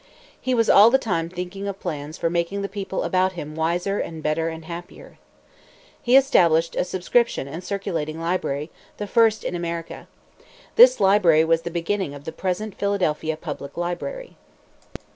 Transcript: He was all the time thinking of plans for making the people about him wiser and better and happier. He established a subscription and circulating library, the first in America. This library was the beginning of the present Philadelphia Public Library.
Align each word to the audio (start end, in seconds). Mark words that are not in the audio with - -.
He 0.41 0.55
was 0.55 0.67
all 0.67 0.89
the 0.89 0.97
time 0.97 1.29
thinking 1.29 1.67
of 1.67 1.79
plans 1.79 2.17
for 2.17 2.27
making 2.27 2.63
the 2.63 2.67
people 2.67 3.03
about 3.03 3.33
him 3.33 3.53
wiser 3.53 3.99
and 3.99 4.23
better 4.23 4.49
and 4.49 4.65
happier. 4.65 5.19
He 6.01 6.17
established 6.17 6.75
a 6.75 6.83
subscription 6.83 7.47
and 7.47 7.63
circulating 7.63 8.19
library, 8.19 8.71
the 8.97 9.05
first 9.05 9.43
in 9.43 9.53
America. 9.53 10.07
This 10.75 10.99
library 10.99 11.43
was 11.45 11.61
the 11.61 11.69
beginning 11.69 12.15
of 12.15 12.23
the 12.23 12.31
present 12.31 12.73
Philadelphia 12.73 13.37
Public 13.37 13.77
Library. 13.77 14.37